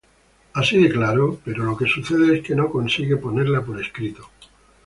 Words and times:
Así 0.55 0.81
de 0.81 0.89
claro, 0.89 1.37
pero 1.45 1.63
lo 1.63 1.77
que 1.77 1.85
sucede 1.85 2.35
es 2.39 2.43
que 2.43 2.55
no 2.55 2.71
consigue 2.71 3.17
ponerla 3.17 3.63
por 3.63 3.79
escrito. 3.79 4.27